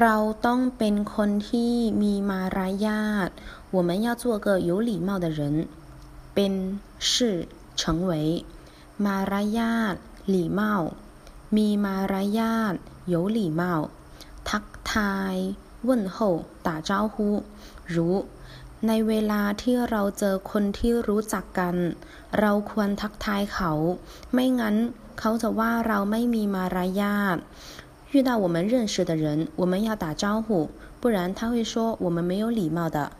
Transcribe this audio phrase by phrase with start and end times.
[0.00, 0.16] เรา
[0.46, 3.28] ต้องเป็นคนที่มีมารยาท
[3.74, 5.40] 我们要做个有礼貌的人
[6.34, 6.52] เป็น
[7.10, 7.12] 是
[7.80, 8.12] 成为
[9.04, 9.94] มารยาท
[10.34, 10.60] 礼貌
[11.56, 12.74] มีมารยาท
[13.12, 13.62] 有礼貌
[14.48, 15.34] ทักทาย
[15.88, 16.16] 问候
[16.66, 17.16] 打招呼
[17.94, 18.16] รู้
[18.86, 21.76] ในเวลาที่เราเจอคนที่รู้จักกัน
[22.40, 23.72] เราควรทักทายเขา
[24.32, 24.76] ไม่งั้น
[25.18, 27.36] เขาจะว่าเราไม่มีมารยาท
[28.13, 30.69] 遇到我们认识的人，我们要打招呼，
[31.01, 33.11] 不然他会说我们没有礼貌的。